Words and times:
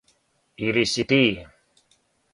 Или 0.69 0.85
си 0.93 1.05
ти? 1.13 1.21